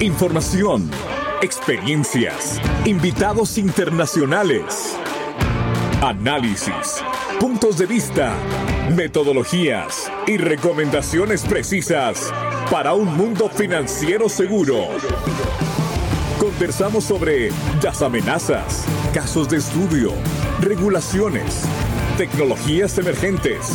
[0.00, 0.90] Información,
[1.40, 4.94] experiencias, invitados internacionales,
[6.02, 7.02] análisis,
[7.40, 8.34] puntos de vista,
[8.94, 12.30] metodologías y recomendaciones precisas
[12.70, 14.88] para un mundo financiero seguro.
[16.38, 17.50] Conversamos sobre
[17.82, 18.84] las amenazas,
[19.14, 20.12] casos de estudio,
[20.60, 21.62] regulaciones,
[22.18, 23.72] tecnologías emergentes,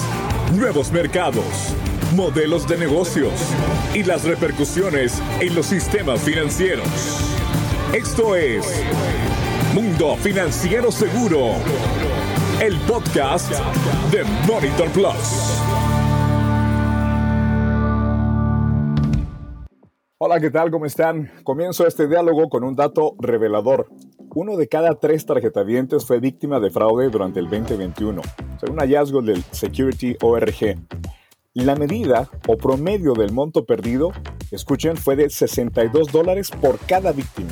[0.53, 1.73] nuevos mercados,
[2.13, 3.31] modelos de negocios
[3.93, 6.87] y las repercusiones en los sistemas financieros.
[7.93, 8.83] Esto es
[9.73, 11.53] Mundo Financiero Seguro,
[12.61, 13.51] el podcast
[14.11, 15.61] de Monitor Plus.
[20.17, 20.69] Hola, ¿qué tal?
[20.69, 21.31] ¿Cómo están?
[21.43, 23.87] Comienzo este diálogo con un dato revelador.
[24.35, 28.21] Uno de cada tres tarjetavientes fue víctima de fraude durante el 2021,
[28.59, 30.77] según un hallazgo del Security ORG.
[31.53, 34.13] La medida o promedio del monto perdido,
[34.51, 37.49] escuchen, fue de 62 dólares por cada víctima.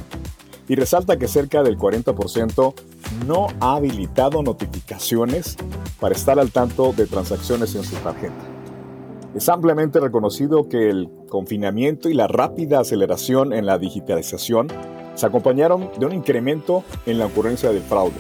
[0.70, 2.74] Y resalta que cerca del 40%
[3.28, 5.58] no ha habilitado notificaciones
[6.00, 8.42] para estar al tanto de transacciones en su tarjeta.
[9.36, 14.70] Es ampliamente reconocido que el confinamiento y la rápida aceleración en la digitalización
[15.16, 18.16] se acompañaron de un incremento en la ocurrencia del fraude.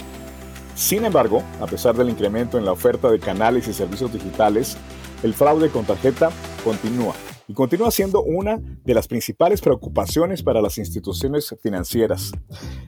[0.76, 4.78] Sin embargo, a pesar del incremento en la oferta de canales y servicios digitales,
[5.24, 6.32] el fraude con tarjeta
[6.64, 7.14] continúa
[7.48, 12.32] y continúa siendo una de las principales preocupaciones para las instituciones financieras.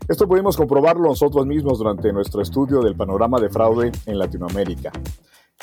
[0.07, 4.91] Esto pudimos comprobarlo nosotros mismos durante nuestro estudio del panorama de fraude en Latinoamérica.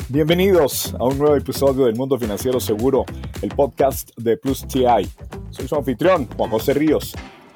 [0.08, 3.04] Bienvenidos a un nuevo episodio del Mundo Financiero Seguro,
[3.40, 5.08] el podcast de Plus TI.
[5.50, 7.14] Soy su anfitrión, Juan José Ríos,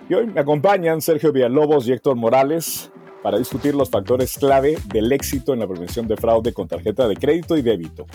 [0.09, 5.11] y hoy me acompañan Sergio Villalobos y Héctor Morales para discutir los factores clave del
[5.13, 8.07] éxito en la prevención de fraude con tarjeta de crédito y débito.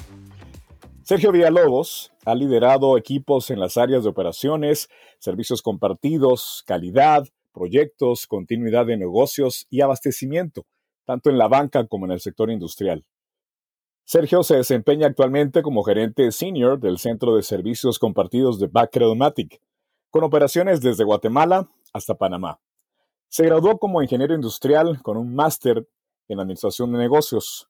[1.07, 8.87] Sergio Villalobos ha liderado equipos en las áreas de operaciones, servicios compartidos, calidad, proyectos, continuidad
[8.87, 10.65] de negocios y abastecimiento,
[11.05, 13.05] tanto en la banca como en el sector industrial.
[14.03, 19.61] Sergio se desempeña actualmente como gerente senior del Centro de Servicios Compartidos de Backcredomatic,
[20.09, 22.59] con operaciones desde Guatemala hasta Panamá.
[23.29, 25.87] Se graduó como ingeniero industrial con un máster
[26.27, 27.69] en Administración de Negocios.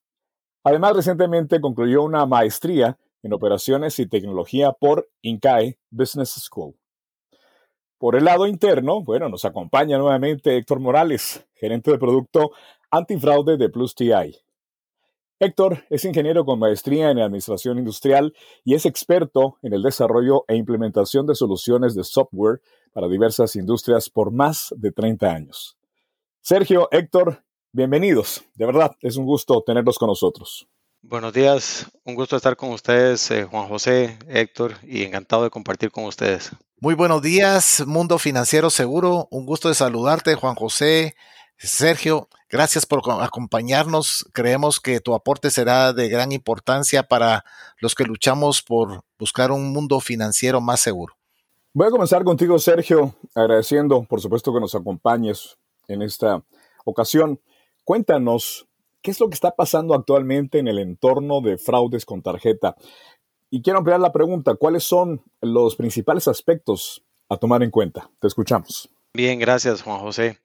[0.64, 6.74] Además, recientemente concluyó una maestría en operaciones y tecnología por INCAE Business School.
[7.98, 12.52] Por el lado interno, bueno, nos acompaña nuevamente Héctor Morales, gerente de producto
[12.90, 14.38] antifraude de Plus TI.
[15.40, 18.34] Héctor es ingeniero con maestría en Administración Industrial
[18.64, 22.60] y es experto en el desarrollo e implementación de soluciones de software
[22.92, 25.76] para diversas industrias por más de 30 años.
[26.40, 28.44] Sergio, Héctor, bienvenidos.
[28.54, 30.68] De verdad, es un gusto tenerlos con nosotros.
[31.02, 35.90] Buenos días, un gusto estar con ustedes, eh, Juan José, Héctor, y encantado de compartir
[35.90, 36.50] con ustedes.
[36.80, 41.14] Muy buenos días, Mundo Financiero Seguro, un gusto de saludarte, Juan José,
[41.56, 44.28] Sergio, gracias por acompañarnos.
[44.32, 47.44] Creemos que tu aporte será de gran importancia para
[47.80, 51.14] los que luchamos por buscar un mundo financiero más seguro.
[51.72, 56.42] Voy a comenzar contigo, Sergio, agradeciendo, por supuesto, que nos acompañes en esta
[56.84, 57.40] ocasión.
[57.84, 58.67] Cuéntanos,
[59.02, 62.76] ¿qué es lo que está pasando actualmente en el entorno de fraudes con tarjeta?
[63.50, 68.10] Y quiero ampliar la pregunta, ¿cuáles son los principales aspectos a tomar en cuenta?
[68.20, 68.90] Te escuchamos.
[69.14, 70.38] Bien, gracias, Juan José.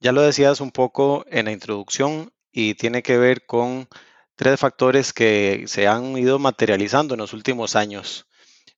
[0.00, 3.88] Ya lo decías un poco en la introducción y tiene que ver con
[4.34, 8.26] tres factores que se han ido materializando en los últimos años.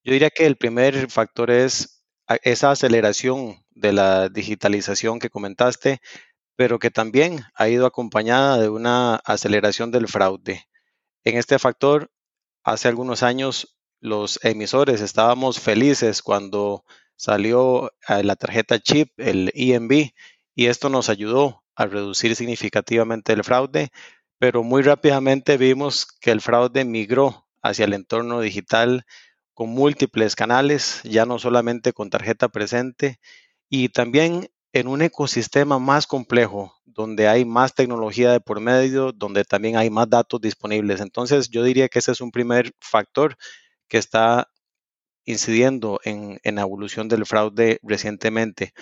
[0.04, 2.02] Yo diría que el primer factor es
[2.42, 6.00] esa aceleración de la digitalización que comentaste,
[6.62, 10.68] pero que también ha ido acompañada de una aceleración del fraude.
[11.24, 12.12] En este factor,
[12.62, 16.84] hace algunos años los emisores estábamos felices cuando
[17.16, 20.12] salió eh, la tarjeta chip, el EMB,
[20.54, 23.90] y esto nos ayudó a reducir significativamente el fraude,
[24.38, 29.04] pero muy rápidamente vimos que el fraude migró hacia el entorno digital
[29.52, 33.18] con múltiples canales, ya no solamente con tarjeta presente,
[33.68, 39.44] y también en un ecosistema más complejo, donde hay más tecnología de por medio, donde
[39.44, 41.00] también hay más datos disponibles.
[41.00, 43.36] Entonces, yo diría que ese es un primer factor
[43.88, 44.48] que está
[45.24, 48.72] incidiendo en, en la evolución del fraude recientemente.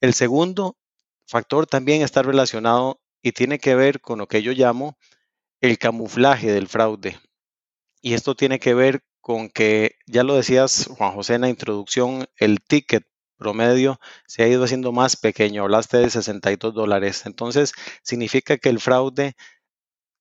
[0.00, 0.76] El segundo
[1.26, 4.98] factor también está relacionado y tiene que ver con lo que yo llamo
[5.60, 7.18] el camuflaje del fraude.
[8.02, 12.26] Y esto tiene que ver con que, ya lo decías Juan José en la introducción,
[12.36, 13.06] el ticket
[13.44, 15.62] promedio se ha ido haciendo más pequeño.
[15.64, 17.26] Hablaste de 62 dólares.
[17.26, 19.34] Entonces, significa que el fraude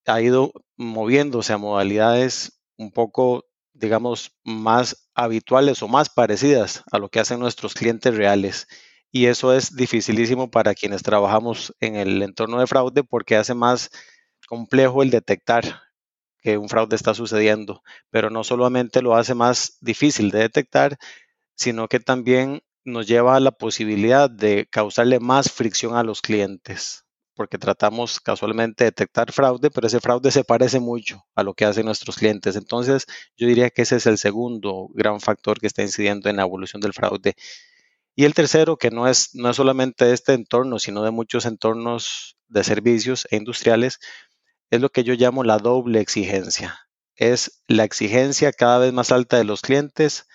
[0.06, 7.10] ha ido moviéndose a modalidades un poco, digamos, más habituales o más parecidas a lo
[7.10, 8.68] que hacen nuestros clientes reales.
[9.16, 13.92] y eso es dificilísimo para quienes trabajamos en el entorno de fraude porque hace más
[14.48, 15.64] complejo el detectar
[16.42, 20.98] que un fraude está sucediendo, pero no solamente lo hace más difícil de detectar,
[21.56, 27.06] sino que también nos lleva a la posibilidad de causarle más fricción a los clientes,
[27.36, 31.66] porque tratamos casualmente de detectar fraude, pero ese fraude se parece mucho a lo que
[31.66, 32.56] hacen nuestros clientes.
[32.56, 33.06] Entonces,
[33.38, 36.82] yo diría que ese es el segundo gran factor que está incidiendo en la evolución
[36.82, 37.36] del fraude.
[38.16, 42.38] Y el tercero, que no es, no es solamente este entorno, sino de muchos entornos
[42.48, 44.00] de servicios e industriales,
[44.70, 46.80] es lo que yo llamo la doble exigencia.
[47.16, 50.28] Es la exigencia cada vez más alta de los clientes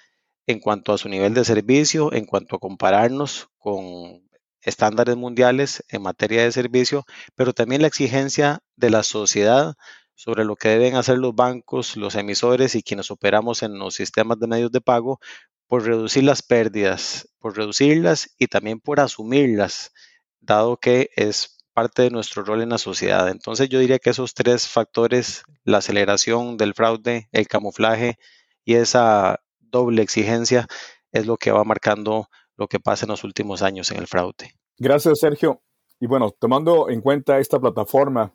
[0.49, 4.23] en cuanto a su nivel de servicio, en cuanto a compararnos con
[4.63, 7.05] estándares mundiales en materia de servicio,
[7.37, 9.75] pero también la exigencia de la sociedad
[10.15, 14.41] sobre lo que deben hacer los bancos, los emisores y quienes operamos en los sistemas
[14.41, 15.21] de medios de pago
[15.67, 19.93] por reducir las pérdidas, por reducirlas y también por asumirlas,
[20.41, 23.29] dado que es parte de nuestro rol en la sociedad.
[23.29, 28.17] Entonces yo diría que esos tres factores, la aceleración del fraude, el camuflaje
[28.65, 30.67] y esa doble exigencia,
[31.13, 34.55] es lo que va marcando lo que pasa en los últimos años en el fraude.
[34.79, 35.63] Gracias, Sergio.
[36.01, 38.33] Y bueno, tomando en cuenta esta plataforma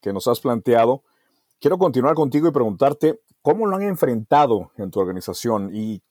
[0.00, 1.02] que nos has planteado,
[1.60, 6.02] quiero continuar contigo y preguntarte cómo lo han enfrentado en tu organización y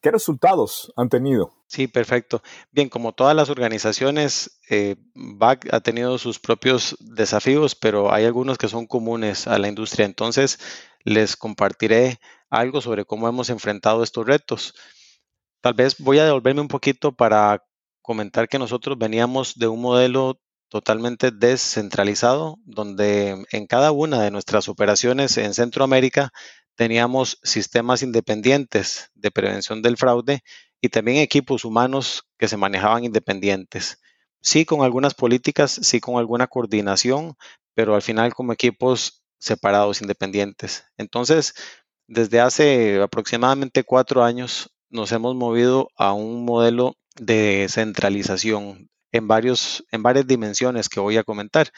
[0.00, 1.52] ¿Qué resultados han tenido?
[1.66, 2.42] Sí, perfecto.
[2.72, 8.56] Bien, como todas las organizaciones, eh, BAC ha tenido sus propios desafíos, pero hay algunos
[8.56, 10.06] que son comunes a la industria.
[10.06, 10.58] Entonces,
[11.04, 12.18] les compartiré
[12.50, 14.74] algo sobre cómo hemos enfrentado estos retos.
[15.62, 17.64] Tal vez voy a devolverme un poquito para
[18.02, 24.68] comentar que nosotros veníamos de un modelo totalmente descentralizado, donde en cada una de nuestras
[24.68, 26.32] operaciones en Centroamérica
[26.76, 30.42] teníamos sistemas independientes de prevención del fraude
[30.80, 34.00] y también equipos humanos que se manejaban independientes.
[34.40, 37.36] Sí con algunas políticas, sí con alguna coordinación,
[37.74, 40.84] pero al final como equipos separados, independientes.
[40.96, 41.54] Entonces,
[42.10, 49.84] desde hace aproximadamente cuatro años nos hemos movido a un modelo de centralización en, varios,
[49.92, 51.68] en varias dimensiones que voy a comentar.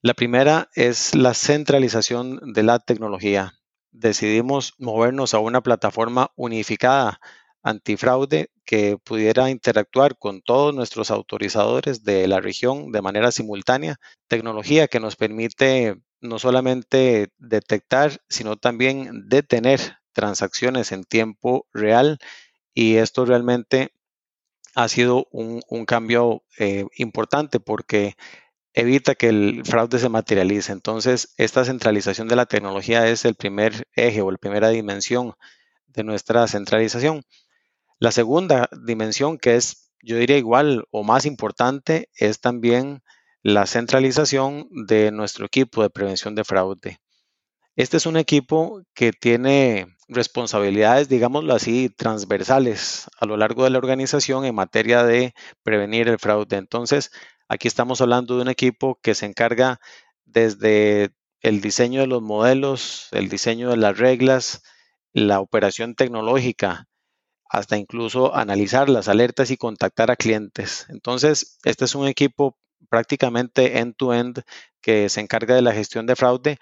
[0.00, 3.52] La primera es la centralización de la tecnología
[3.96, 7.20] decidimos movernos a una plataforma unificada
[7.62, 13.96] antifraude que pudiera interactuar con todos nuestros autorizadores de la región de manera simultánea,
[14.28, 22.18] tecnología que nos permite no solamente detectar, sino también detener transacciones en tiempo real
[22.74, 23.92] y esto realmente
[24.74, 28.16] ha sido un, cambio eh, importante porque
[28.74, 30.70] evita que el fraude se materialice.
[30.72, 35.34] Entonces, esta centralización de la tecnología es el primer eje o la primera dimensión
[35.86, 37.24] de nuestra centralización.
[37.98, 43.02] La segunda dimensión, que es, yo diría igual o más importante, es también
[43.46, 46.98] la centralización de nuestro equipo de prevención de fraude.
[47.76, 53.78] Este es un equipo que tiene responsabilidades, digámoslo así, transversales a lo largo de la
[53.78, 56.56] organización en materia de prevenir el fraude.
[56.56, 57.10] Entonces,
[57.48, 59.78] Aquí estamos hablando de un equipo que se encarga
[60.24, 61.10] desde
[61.40, 64.62] el diseño de los modelos, el diseño de las reglas,
[65.12, 66.88] la operación tecnológica,
[67.48, 70.86] hasta incluso analizar las alertas y contactar a clientes.
[70.88, 74.42] Entonces, este es un equipo prácticamente end-to-end
[74.80, 76.58] que se encarga de la gestión de fraude,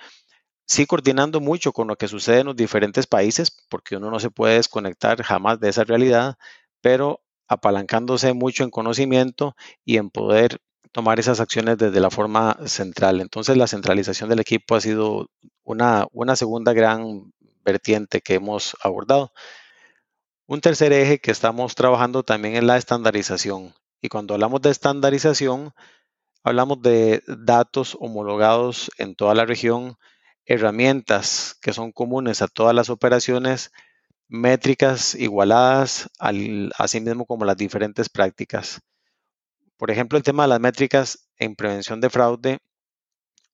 [0.67, 4.31] sí coordinando mucho con lo que sucede en los diferentes países, porque uno no se
[4.31, 6.37] puede desconectar jamás de esa realidad,
[6.81, 9.55] pero apalancándose mucho en conocimiento
[9.85, 10.61] y en poder
[10.93, 13.21] tomar esas acciones desde la forma central.
[13.21, 15.29] Entonces la centralización del equipo ha sido
[15.65, 17.33] una, una segunda gran
[17.65, 19.33] vertiente que hemos abordado.
[20.47, 23.75] Un tercer eje que estamos trabajando también es la estandarización.
[24.01, 25.73] Y cuando hablamos de estandarización,
[26.45, 29.97] hablamos de datos homologados en toda la región,
[30.45, 33.73] herramientas que son comunes a todas las operaciones,
[34.29, 38.81] métricas igualadas, al, así mismo como las diferentes prácticas.
[39.79, 42.59] Por ejemplo, el tema de las métricas en prevención de fraude,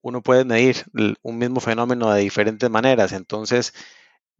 [0.02, 0.85] uno puede medir
[1.23, 3.12] un mismo fenómeno de diferentes maneras.
[3.12, 3.73] Entonces,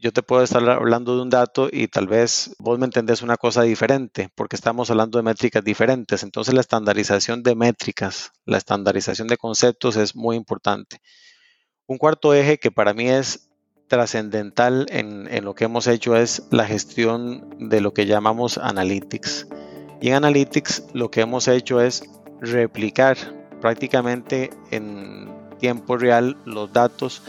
[0.00, 3.37] yo te puedo estar hablando de un dato y tal vez vos me entendés una
[3.37, 6.23] cosa diferente porque estamos hablando de métricas diferentes.
[6.23, 11.02] Entonces, la estandarización de métricas, la estandarización de conceptos es muy importante.
[11.87, 13.50] Un cuarto eje que para mí es
[13.88, 19.49] trascendental en, en, lo que hemos hecho es la gestión de lo que llamamos analytics.
[20.00, 22.04] Y en Analytics lo que hemos hecho es
[22.40, 23.19] replicar
[23.61, 25.28] prácticamente en
[25.59, 27.23] tiempo real los datos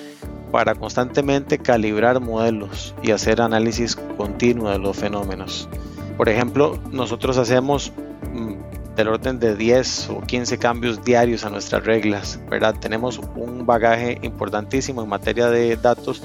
[0.52, 5.70] para constantemente calibrar modelos y hacer análisis continuo de los fenómenos.
[6.18, 7.92] Por ejemplo, nosotros hacemos
[8.34, 12.76] mm, del orden de 10 o 15 cambios diarios a nuestras reglas, ¿verdad?
[12.80, 16.22] Tenemos un bagaje importantísimo en materia de datos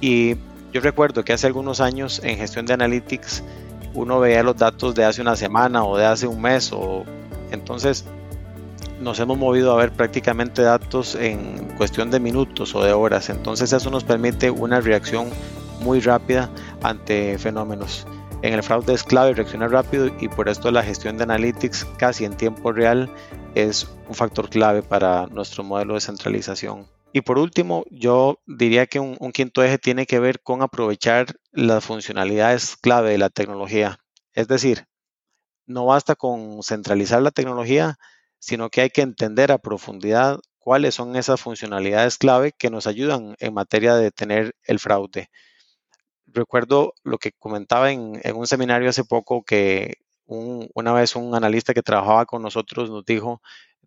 [0.00, 0.36] y
[0.72, 3.42] yo recuerdo que hace algunos años en gestión de analytics
[3.92, 7.04] uno veía los datos de hace una semana o de hace un mes o
[7.50, 8.04] entonces
[9.00, 13.30] nos hemos movido a ver prácticamente datos en cuestión de minutos o de horas.
[13.30, 15.30] Entonces eso nos permite una reacción
[15.80, 16.50] muy rápida
[16.82, 18.06] ante fenómenos.
[18.42, 22.24] En el fraude es clave reaccionar rápido y por esto la gestión de analytics casi
[22.24, 23.10] en tiempo real
[23.54, 26.86] es un factor clave para nuestro modelo de centralización.
[27.12, 31.26] Y por último, yo diría que un, un, quinto eje tiene que ver con aprovechar
[31.50, 33.98] las funcionalidades clave de la tecnología.
[34.32, 34.86] Es decir,
[35.66, 37.98] no basta con centralizar la tecnología,
[38.40, 43.36] sino que hay que entender a profundidad cuáles son esas funcionalidades clave que nos ayudan
[43.38, 45.30] en materia de tener el fraude.
[46.26, 49.94] Recuerdo lo que comentaba en, un seminario hace poco que
[50.26, 53.42] una vez un analista que trabajaba con nosotros nos dijo,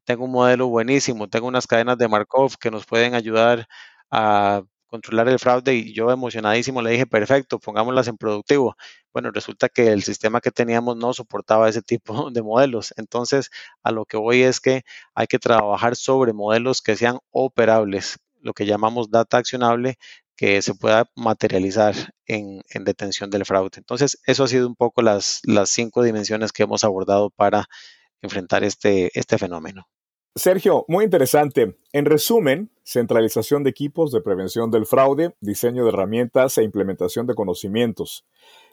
[0.05, 3.67] tengo un modelo buenísimo, tengo unas cadenas de Markov que nos pueden ayudar
[4.11, 8.75] a controlar el fraude y yo emocionadísimo le dije, perfecto, pongámoslas en productivo.
[9.11, 12.93] Bueno, resulta que el sistema que teníamos no soportaba ese tipo de modelos.
[12.97, 13.49] Entonces,
[13.81, 14.83] a lo que voy es que
[15.15, 19.95] hay que trabajar sobre modelos que sean operables, lo que llamamos data accionable,
[20.35, 21.95] que se pueda materializar
[22.27, 23.77] en, detención del fraude.
[23.77, 27.65] Entonces, eso ha sido un poco las, las cinco dimensiones que hemos abordado para
[28.21, 29.87] enfrentar este, este fenómeno.
[30.35, 31.77] Sergio, muy interesante.
[31.91, 37.35] En resumen, centralización de equipos de prevención del fraude, diseño de herramientas e implementación de
[37.35, 38.25] conocimientos.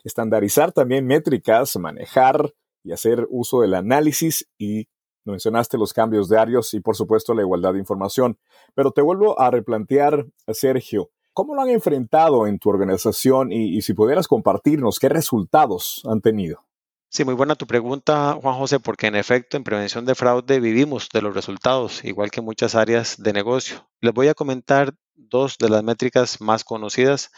[0.02, 4.88] Estandarizar también métricas, manejar y hacer uso del análisis y
[5.26, 8.38] mencionaste los cambios diarios y por supuesto la igualdad de información.
[8.74, 13.82] Pero te vuelvo a replantear, Sergio, ¿cómo lo han enfrentado en tu organización y, y
[13.82, 16.69] si pudieras compartirnos qué resultados han tenido?
[17.12, 21.08] Sí, muy buena tu pregunta, Juan José, porque en efecto en prevención de fraude vivimos
[21.12, 23.90] de los resultados, igual que muchas áreas de negocio.
[24.00, 27.32] Les voy a comentar dos de las métricas más conocidas.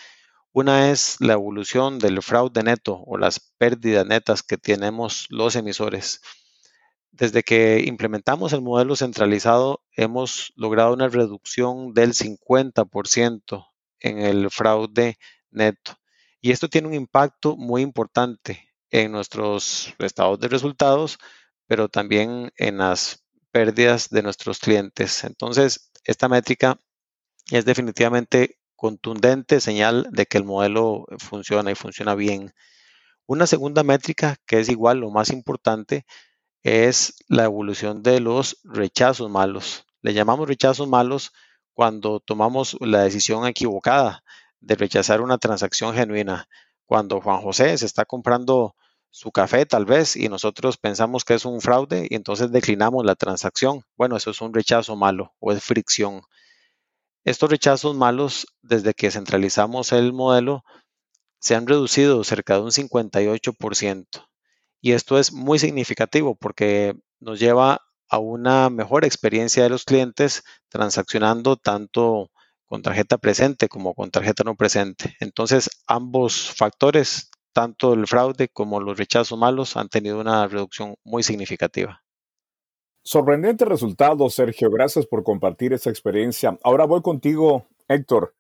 [0.53, 6.21] Una es la evolución del fraude neto o las pérdidas netas que tenemos los emisores.
[7.11, 13.69] Desde que implementamos el modelo centralizado, hemos logrado una reducción del 50%
[14.01, 15.17] en el fraude
[15.51, 15.97] neto.
[16.43, 21.19] Y esto tiene un impacto muy importante en nuestros estados de resultados,
[21.67, 25.25] pero también en las pérdidas de nuestros clientes.
[25.25, 26.79] Entonces, esta métrica
[27.51, 32.53] es definitivamente contundente señal de que el modelo funciona y funciona bien.
[33.27, 36.05] Una segunda métrica que es igual lo más importante
[36.63, 39.87] es la evolución de los rechazos malos.
[40.03, 41.33] Le llamamos rechazos malos
[41.73, 44.23] cuando tomamos la decisión equivocada
[44.61, 46.49] de rechazar una transacción genuina.
[46.85, 48.75] Cuando Juan José se está comprando
[49.13, 53.15] su café tal vez y nosotros pensamos que es un fraude y entonces declinamos la
[53.15, 53.85] transacción.
[53.95, 56.23] Bueno, eso es un rechazo malo o es fricción.
[57.23, 60.65] Estos rechazos malos, desde que centralizamos el modelo,
[61.41, 64.07] se han reducido cerca de un 58%.
[64.81, 70.43] Y esto es muy significativo porque nos lleva a una mejor experiencia de los clientes
[70.71, 72.31] transaccionando tanto
[72.65, 75.17] con tarjeta presente como con tarjeta no presente.
[75.21, 81.23] Entonces, ambos factores tanto el fraude como los rechazos malos han tenido una reducción muy
[81.23, 82.03] significativa.
[83.05, 84.71] Sorprendente resultado, Sergio.
[84.71, 86.59] Gracias por compartir esa experiencia.
[86.63, 88.35] Ahora voy contigo, Héctor,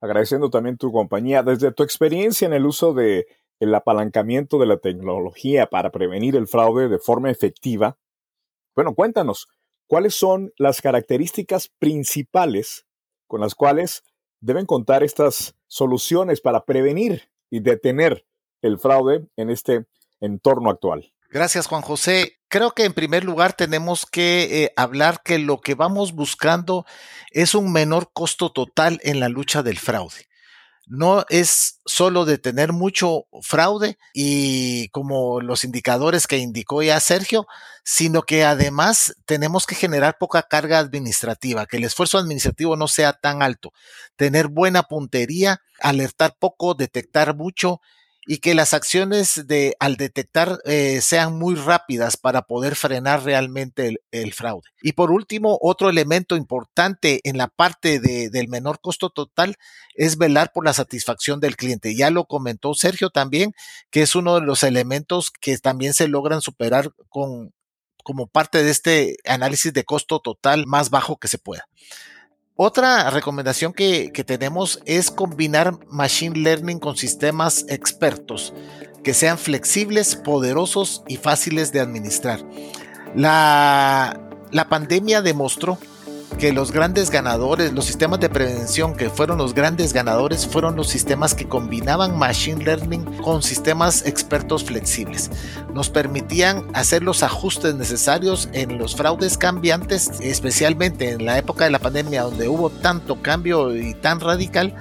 [0.00, 1.42] agradeciendo también tu compañía.
[1.42, 3.26] Desde tu experiencia en el uso de
[3.60, 7.98] el apalancamiento de la tecnología para prevenir el fraude de forma efectiva,
[8.74, 9.48] bueno, cuéntanos,
[9.86, 12.86] ¿cuáles son las características principales
[13.26, 14.02] con las cuales
[14.40, 18.24] deben contar estas soluciones para prevenir y detener
[18.62, 19.86] el fraude en este
[20.20, 21.12] entorno actual.
[21.30, 22.40] Gracias, Juan José.
[22.48, 26.84] Creo que en primer lugar tenemos que eh, hablar que lo que vamos buscando
[27.30, 30.26] es un menor costo total en la lucha del fraude.
[30.86, 37.46] No es solo de tener mucho fraude y como los indicadores que indicó ya Sergio,
[37.84, 43.12] sino que además tenemos que generar poca carga administrativa, que el esfuerzo administrativo no sea
[43.12, 43.72] tan alto,
[44.16, 47.80] tener buena puntería, alertar poco, detectar mucho
[48.26, 53.96] y que las acciones de al detectar eh, sean muy rápidas para poder frenar realmente
[54.10, 54.68] el, fraude.
[54.82, 59.56] Y por último, otro elemento importante en la parte de, del menor costo total
[59.94, 61.96] es velar por la satisfacción del cliente.
[61.96, 63.54] Ya lo comentó Sergio también,
[63.90, 67.52] que es uno de los elementos que también se logran superar con
[68.02, 71.68] como parte de este análisis de costo total más bajo que se pueda.
[72.62, 78.52] Otra recomendación que, tenemos es combinar Machine Learning con sistemas expertos
[79.02, 82.44] que sean flexibles, poderosos y fáciles de administrar.
[83.14, 85.78] La, la pandemia demostró
[86.40, 90.88] que los grandes ganadores, los sistemas de prevención que fueron los grandes ganadores fueron los
[90.88, 95.30] sistemas que combinaban machine learning con sistemas expertos flexibles.
[95.74, 101.72] Nos permitían hacer los ajustes necesarios en los fraudes cambiantes, especialmente en la época de
[101.72, 104.74] la pandemia donde hubo tanto cambio y tan radical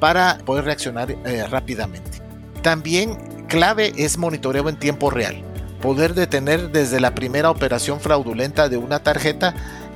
[0.00, 2.20] para poder reaccionar eh, rápidamente.
[2.62, 5.44] También clave es monitoreo en tiempo real.
[5.80, 9.54] Poder detener desde la primera operación fraudulenta de una tarjeta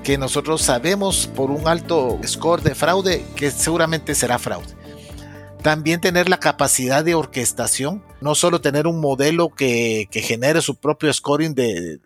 [0.08, 4.74] que nosotros sabemos por un alto score de fraude que seguramente será fraude.
[5.62, 11.12] También tener la capacidad de orquestación, no solo tener un modelo que, genere su propio
[11.12, 12.00] scoring de,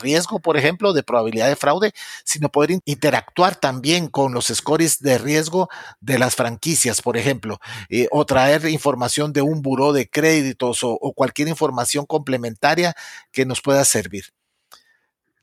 [0.00, 1.92] riesgo, por ejemplo, de probabilidad de fraude,
[2.24, 5.68] sino poder interactuar también con los scores de riesgo
[6.00, 11.12] de las franquicias, por ejemplo, eh, o traer información de un buró de créditos o
[11.14, 12.96] cualquier información complementaria
[13.30, 14.24] que nos pueda servir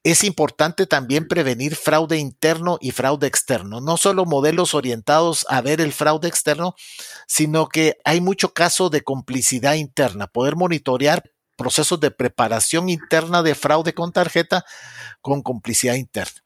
[0.04, 3.82] es importante también prevenir fraude interno y fraude externo.
[3.82, 6.76] No solo modelos orientados a ver el fraude externo,
[7.28, 11.24] sino que hay mucho caso de complicidad interna, poder monitorear
[11.56, 14.66] procesos de preparación interna de fraude con tarjeta
[15.22, 16.42] con complicidad interna.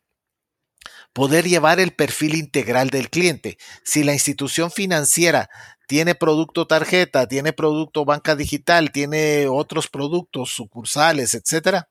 [1.14, 3.58] Poder llevar el perfil integral del cliente.
[3.86, 5.50] Si la institución financiera
[5.88, 11.88] tiene producto tarjeta, tiene producto banca digital, tiene otros productos sucursales, etcétera,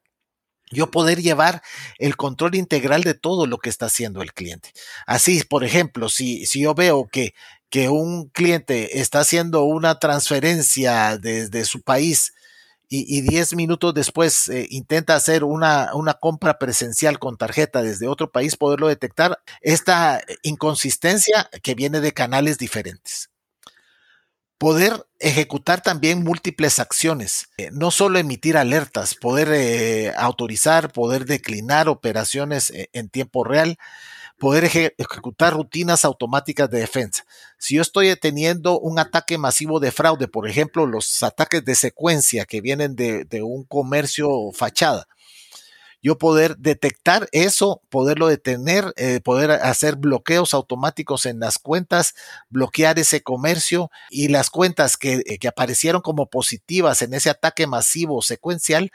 [0.70, 1.62] yo poder llevar
[1.98, 4.72] el control integral de todo lo que está haciendo el cliente.
[5.06, 7.34] Así, por ejemplo, si, si yo veo que,
[7.70, 12.32] que un cliente está haciendo una transferencia desde su país
[12.88, 18.30] y, 10 minutos después eh, intenta hacer una, una, compra presencial con tarjeta desde otro
[18.30, 23.30] país, poderlo detectar, esta inconsistencia que viene de canales diferentes
[24.64, 31.86] poder ejecutar también múltiples acciones, eh, no solo emitir alertas, poder eh, autorizar, poder declinar
[31.90, 33.76] operaciones eh, en tiempo real,
[34.38, 37.26] poder ejecutar rutinas automáticas de defensa.
[37.58, 42.46] Si yo estoy teniendo un ataque masivo de fraude, por ejemplo, los ataques de secuencia
[42.46, 45.06] que vienen de, de un comercio fachada,
[46.04, 52.14] yo poder detectar eso, poderlo detener, eh, poder hacer bloqueos automáticos en las cuentas,
[52.50, 57.66] bloquear ese comercio y las cuentas que, eh, que aparecieron como positivas en ese ataque
[57.66, 58.92] masivo secuencial,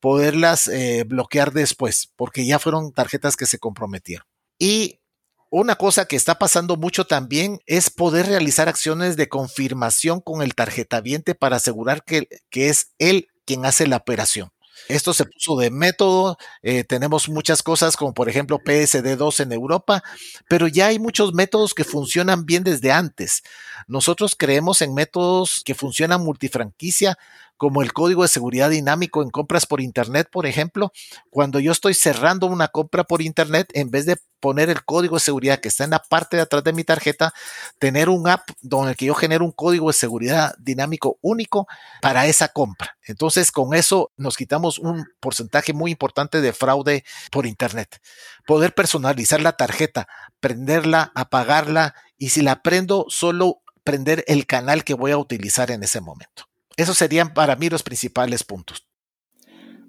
[0.00, 4.26] poderlas eh, bloquear después, porque ya fueron tarjetas que se comprometieron.
[4.58, 5.00] Y
[5.48, 10.54] una cosa que está pasando mucho también es poder realizar acciones de confirmación con el
[10.54, 14.50] tarjetaviente para asegurar que, que es él quien hace la operación.
[14.88, 20.02] Esto se puso de método, eh, tenemos muchas cosas como por ejemplo PSD2 en Europa,
[20.48, 23.42] pero ya hay muchos métodos que funcionan bien desde antes.
[23.86, 27.18] Nosotros creemos en métodos que funcionan multifranquicia,
[27.60, 30.92] como el código de seguridad dinámico en compras por Internet, por ejemplo.
[31.28, 35.20] Cuando yo estoy cerrando una compra por Internet, en vez de poner el código de
[35.20, 37.34] seguridad que está en la parte de atrás de mi tarjeta,
[37.78, 41.66] tener un app donde yo genero un código de seguridad dinámico único
[42.00, 42.96] para esa compra.
[43.04, 48.00] Entonces, con eso nos quitamos un porcentaje muy importante de fraude por Internet.
[48.46, 50.08] Poder personalizar la tarjeta,
[50.40, 55.82] prenderla, apagarla y si la prendo, solo prender el canal que voy a utilizar en
[55.82, 56.49] ese momento.
[56.80, 58.88] Esos serían para mí los principales puntos.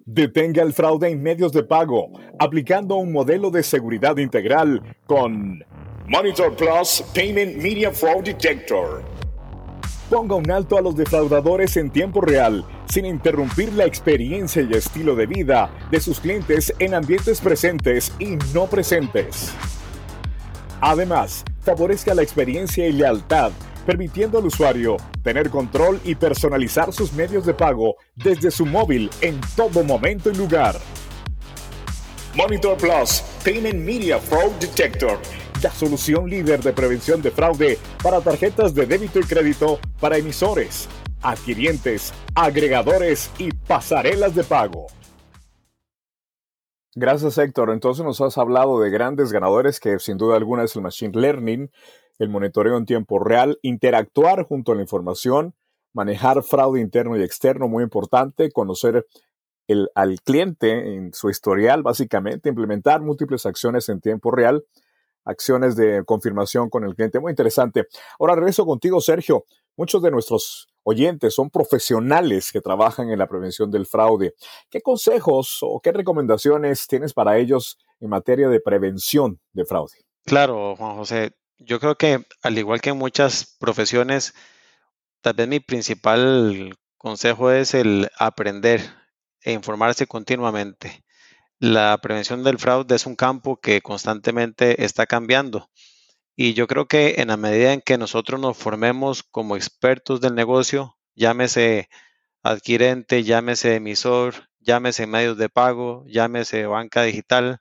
[0.04, 5.63] Detenga el fraude en medios de pago aplicando un modelo de seguridad integral con
[6.10, 9.06] Monitor Plus Payment Media Fraud Detector.
[10.10, 15.15] Ponga un alto a los defraudadores en tiempo real, sin interrumpir la experiencia y estilo
[15.15, 19.54] de vida de sus clientes en ambientes presentes y no presentes.
[20.82, 23.54] Además, favorezca la experiencia y lealtad
[23.86, 29.39] permitiendo al usuario tener control y personalizar sus medios de pago desde su móvil en
[29.56, 30.76] todo momento y lugar.
[32.36, 35.20] Monitor Plus Payment Media Fraud Detector,
[35.62, 40.88] la solución líder de prevención de fraude para tarjetas de débito y crédito para emisores,
[41.22, 44.88] adquirientes, agregadores y pasarelas de pago.
[46.94, 47.72] Gracias Héctor.
[47.72, 51.72] Entonces nos has hablado de grandes ganadores que sin duda alguna es el Machine Learning,
[52.21, 55.55] el monitoreo en tiempo real, interactuar junto a la información,
[55.91, 59.07] manejar fraude interno y externo, muy importante, conocer
[59.67, 64.63] el, al cliente en su historial, básicamente, implementar múltiples acciones en tiempo real,
[65.25, 67.88] acciones de confirmación con el cliente, muy interesante.
[68.19, 69.45] Ahora regreso contigo, Sergio.
[69.75, 74.36] Muchos de nuestros oyentes son profesionales que trabajan en la prevención del fraude.
[74.69, 80.05] ¿Qué consejos o qué recomendaciones tienes para ellos en materia de prevención de fraude?
[80.23, 81.31] Claro, Juan José
[81.65, 84.34] yo creo que al igual que en muchas profesiones,
[85.21, 88.82] tal vez mi principal consejo es el aprender
[89.41, 91.04] e informarse continuamente.
[91.60, 95.69] la prevención del fraude es un campo que constantemente está cambiando.
[96.36, 100.36] Y yo creo que en la medida en que nosotros nos formemos como expertos del
[100.36, 101.89] negocio, llámese
[102.43, 107.60] adquirente, llámese emisor, llámese medios de pago, llámese banca digital,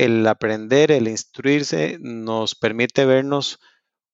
[0.00, 3.60] el aprender, el instruirse nos permite vernos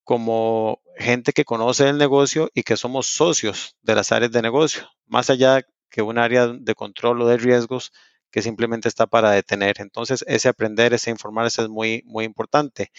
[0.03, 4.88] como gente que conoce el negocio y que somos socios de las áreas de negocio,
[5.07, 7.92] más allá que un área de control o de riesgos
[8.33, 9.77] que simplemente está para detener.
[9.79, 12.90] Entonces, ese aprender, ese informarse es muy, muy importante.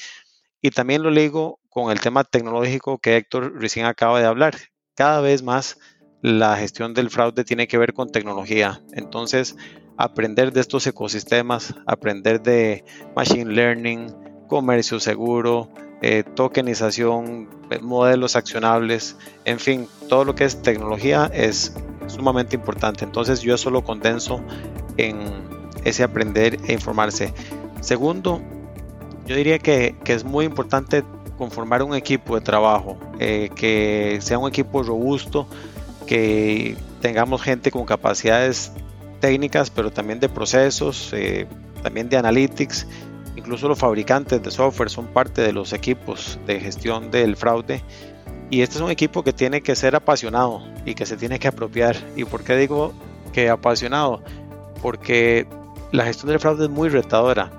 [0.61, 4.55] Y también lo ligo con el tema tecnológico que Héctor recién acaba de hablar.
[4.95, 5.77] Cada vez más
[6.21, 8.81] la gestión del fraude tiene que ver con tecnología.
[8.93, 9.57] Entonces,
[9.97, 12.83] aprender de estos ecosistemas, aprender de
[13.15, 14.13] machine learning,
[14.47, 15.69] comercio seguro,
[16.01, 21.73] eh, tokenización, eh, modelos accionables, en fin, todo lo que es tecnología es
[22.05, 23.03] sumamente importante.
[23.03, 24.41] Entonces yo eso lo condenso
[24.97, 25.19] en
[25.83, 27.33] ese aprender e informarse.
[27.81, 28.41] Segundo,
[29.25, 31.03] yo diría que, es muy importante
[31.37, 35.47] conformar un equipo de trabajo, eh, que sea un equipo robusto,
[36.05, 38.71] que tengamos gente con capacidades
[39.19, 41.13] técnicas, pero también de procesos,
[41.83, 42.87] también de analytics
[43.37, 47.83] Incluso los fabricantes de software son parte de los equipos de gestión del fraude.
[48.49, 51.47] Y este es un equipo que tiene que ser apasionado y que se tiene que
[51.47, 51.95] apropiar.
[52.15, 52.93] ¿Y por qué digo
[53.33, 54.23] que apasionado?
[54.81, 55.47] Porque
[55.91, 57.51] la gestión del fraude es muy retadora.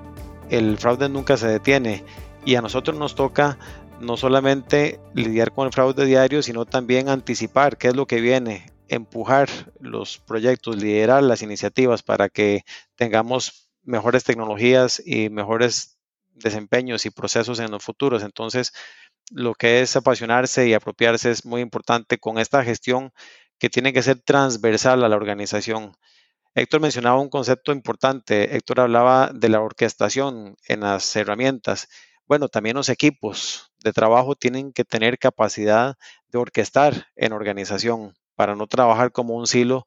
[0.50, 2.04] El fraude nunca se detiene.
[2.44, 3.56] Y a nosotros nos toca
[4.00, 8.66] no solamente lidiar con el fraude diario, sino también anticipar qué es lo que viene,
[8.88, 9.48] empujar
[9.80, 12.62] los proyectos, liderar las iniciativas para que
[12.96, 15.98] tengamos mejores tecnologías y mejores
[16.34, 18.22] desempeños y procesos en los futuros.
[18.22, 18.72] Entonces,
[19.30, 23.12] lo que es apasionarse y apropiarse es muy importante con esta gestión
[23.58, 25.92] que tiene que ser transversal a la organización.
[26.54, 28.56] Héctor mencionaba un concepto importante.
[28.56, 31.88] Héctor hablaba de la orquestación en las herramientas.
[32.26, 35.96] Bueno, también los equipos de trabajo tienen que tener capacidad
[36.28, 39.84] de orquestar en organización para no trabajar como un silo,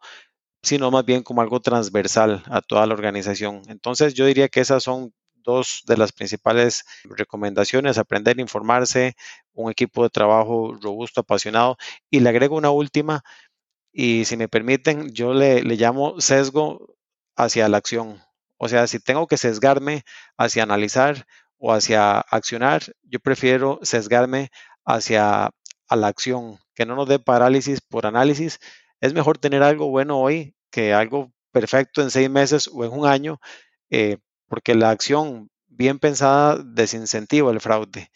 [0.61, 3.61] sino más bien como algo transversal a toda la organización.
[3.69, 9.15] Entonces yo diría que esas son dos de las principales recomendaciones, aprender a informarse,
[9.53, 11.77] un equipo de trabajo robusto, apasionado.
[12.09, 13.23] Y le agrego una última,
[13.93, 16.97] y si me permiten, yo le, le llamo sesgo
[17.37, 18.21] hacia la acción.
[18.57, 20.03] O sea, si tengo que sesgarme
[20.37, 21.25] hacia analizar
[21.57, 24.51] o hacia accionar, yo prefiero sesgarme
[24.85, 25.51] hacia
[25.91, 28.59] a la acción, que no nos dé parálisis por análisis,
[29.01, 33.05] es mejor tener algo bueno hoy que algo perfecto en seis meses o en un
[33.05, 33.41] año,
[33.89, 38.09] eh, porque la acción bien pensada desincentiva el fraude.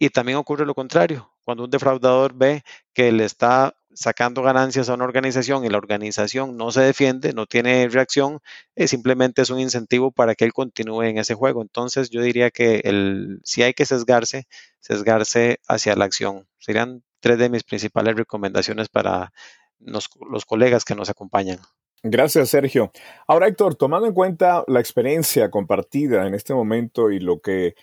[0.00, 4.94] Y también ocurre lo contrario, cuando un defraudador ve que le está sacando ganancias a
[4.94, 8.40] una organización y la organización no se defiende, no tiene reacción,
[8.74, 11.62] eh, simplemente es un incentivo para que él continúe en ese juego.
[11.62, 14.46] Entonces yo diría que el, si hay que sesgarse,
[14.80, 16.46] sesgarse hacia la acción.
[16.58, 19.32] Serían tres de mis principales recomendaciones para
[19.80, 20.08] los,
[20.44, 21.58] colegas que nos acompañan.
[22.02, 22.92] Gracias, Sergio.
[23.26, 27.74] Ahora, Héctor, tomando en cuenta la experiencia compartida en este momento y lo que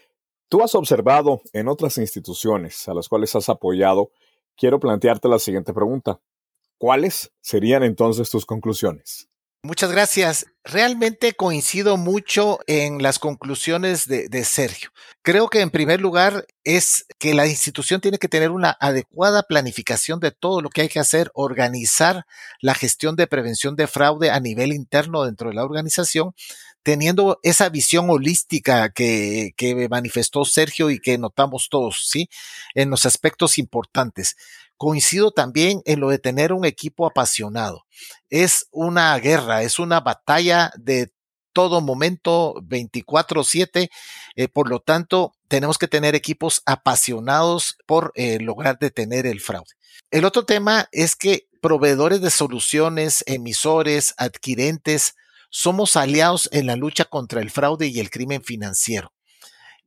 [0.47, 4.11] tú has observado en otras instituciones a las cuales has apoyado,
[4.57, 6.19] quiero plantearte la siguiente pregunta.
[6.77, 9.29] ¿Cuáles serían entonces tus conclusiones?
[9.65, 10.45] Muchas gracias.
[10.65, 14.89] Realmente coincido mucho en las conclusiones de, Sergio.
[15.21, 20.19] Creo que en primer lugar es que la institución tiene que tener una adecuada planificación
[20.19, 22.25] de todo lo que hay que hacer, organizar
[22.59, 26.35] la gestión de prevención de fraude a nivel interno dentro de la organización,
[26.83, 32.29] teniendo esa visión holística que, que manifestó Sergio y que notamos todos, ¿sí?
[32.75, 34.35] En los aspectos importantes.
[34.83, 37.85] Coincido también en lo de tener un equipo apasionado.
[38.29, 41.13] Es una guerra, es una batalla de
[41.53, 43.89] todo momento, 24/7.
[44.35, 49.71] Eh, por lo tanto, tenemos que tener equipos apasionados por eh, lograr detener el fraude.
[50.11, 55.15] El otro tema es que proveedores de soluciones, emisores, adquirentes,
[55.49, 59.13] somos aliados en la lucha contra el fraude y el crimen financiero.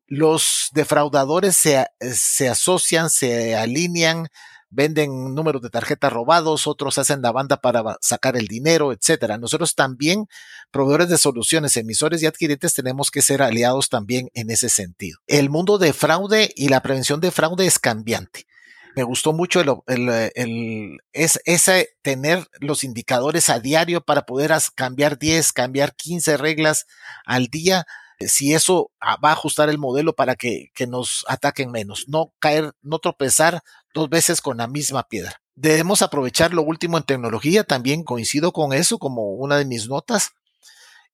[0.06, 4.28] Los defraudadores se, se asocian, se alinean,
[4.76, 9.38] venden números de tarjetas robados, otros hacen la banda para sacar el dinero, etcétera.
[9.38, 10.26] Nosotros también,
[10.70, 15.18] proveedores de soluciones, emisores y adquirentes, tenemos que ser aliados también en ese sentido.
[15.26, 18.46] El mundo de fraude y la prevención de fraude es cambiante.
[18.94, 25.52] Me gustó mucho el, es, ese tener los indicadores a diario para poder cambiar 10,
[25.52, 26.86] cambiar 15 reglas
[27.24, 27.86] al día
[28.20, 32.72] si eso va a ajustar el modelo para que, que, nos ataquen menos, no caer,
[32.82, 33.62] no tropezar
[33.96, 35.40] dos veces con la misma piedra.
[35.56, 40.32] Debemos aprovechar lo último en tecnología, también coincido con eso como una de mis notas.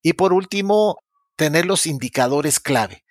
[0.01, 0.99] Y por último,
[1.35, 3.03] tener los indicadores clave.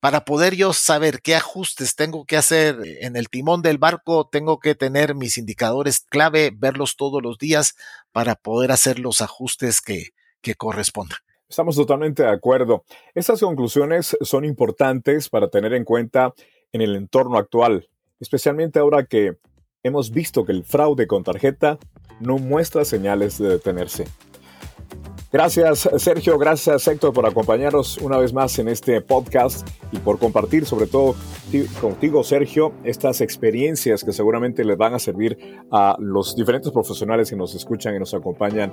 [0.00, 4.58] Para poder yo saber qué ajustes tengo que hacer en el timón del barco, tengo
[4.58, 7.76] que tener mis indicadores clave, verlos todos los días
[8.10, 10.08] para poder hacer los ajustes que,
[10.40, 11.18] que correspondan.
[11.48, 12.84] Estamos totalmente de acuerdo.
[13.14, 16.32] Estas conclusiones son importantes para tener en cuenta
[16.72, 17.88] en el entorno actual,
[18.20, 19.36] especialmente ahora que
[19.82, 21.78] hemos visto que el fraude con tarjeta
[22.20, 24.04] no muestra señales de detenerse.
[25.32, 30.66] Gracias Sergio, gracias Héctor por acompañarnos una vez más en este podcast y por compartir
[30.66, 31.14] sobre todo
[31.80, 35.38] contigo Sergio estas experiencias que seguramente les van a servir
[35.70, 38.72] a los diferentes profesionales que nos escuchan y nos acompañan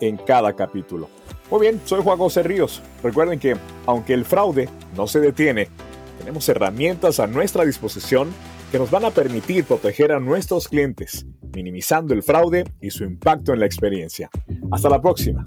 [0.00, 1.08] en cada capítulo.
[1.52, 2.82] Muy bien, soy Juan José Ríos.
[3.02, 5.68] Recuerden que aunque el fraude no se detiene,
[6.18, 8.28] tenemos herramientas a nuestra disposición
[8.70, 13.52] que nos van a permitir proteger a nuestros clientes, minimizando el fraude y su impacto
[13.52, 14.30] en la experiencia.
[14.70, 15.44] Hasta la próxima.